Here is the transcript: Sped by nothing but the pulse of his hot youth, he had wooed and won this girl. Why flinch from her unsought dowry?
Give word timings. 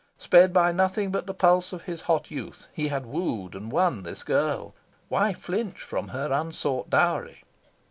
Sped 0.17 0.51
by 0.51 0.71
nothing 0.71 1.11
but 1.11 1.27
the 1.27 1.33
pulse 1.35 1.71
of 1.73 1.83
his 1.83 2.01
hot 2.01 2.31
youth, 2.31 2.69
he 2.73 2.87
had 2.87 3.05
wooed 3.05 3.53
and 3.53 3.71
won 3.71 4.01
this 4.01 4.23
girl. 4.23 4.73
Why 5.09 5.31
flinch 5.31 5.79
from 5.79 6.07
her 6.07 6.31
unsought 6.31 6.89
dowry? 6.89 7.43